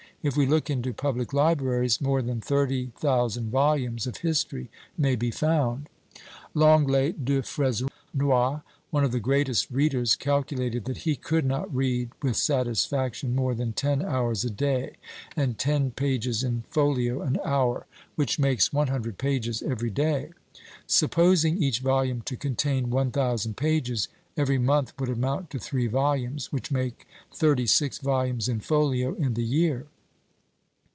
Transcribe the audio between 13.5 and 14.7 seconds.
than ten hours a